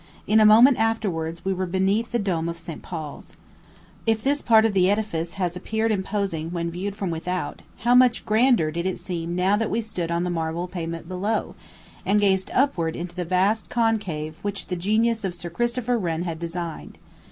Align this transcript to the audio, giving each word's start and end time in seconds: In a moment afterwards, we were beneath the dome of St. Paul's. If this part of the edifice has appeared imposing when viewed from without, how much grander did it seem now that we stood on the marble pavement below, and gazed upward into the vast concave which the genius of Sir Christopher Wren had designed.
In 0.25 0.39
a 0.39 0.47
moment 0.47 0.79
afterwards, 0.79 1.45
we 1.45 1.53
were 1.53 1.67
beneath 1.67 2.11
the 2.11 2.17
dome 2.17 2.49
of 2.49 2.57
St. 2.57 2.81
Paul's. 2.81 3.33
If 4.07 4.23
this 4.23 4.41
part 4.41 4.65
of 4.65 4.73
the 4.73 4.89
edifice 4.89 5.33
has 5.33 5.55
appeared 5.55 5.91
imposing 5.91 6.49
when 6.49 6.71
viewed 6.71 6.95
from 6.95 7.11
without, 7.11 7.61
how 7.85 7.93
much 7.93 8.25
grander 8.25 8.71
did 8.71 8.87
it 8.87 8.97
seem 8.97 9.35
now 9.35 9.55
that 9.57 9.69
we 9.69 9.79
stood 9.79 10.09
on 10.09 10.23
the 10.23 10.31
marble 10.31 10.67
pavement 10.67 11.07
below, 11.07 11.53
and 12.03 12.19
gazed 12.19 12.49
upward 12.51 12.95
into 12.95 13.13
the 13.15 13.25
vast 13.25 13.69
concave 13.69 14.39
which 14.41 14.65
the 14.69 14.75
genius 14.75 15.23
of 15.23 15.35
Sir 15.35 15.51
Christopher 15.51 15.99
Wren 15.99 16.23
had 16.23 16.39
designed. 16.39 16.97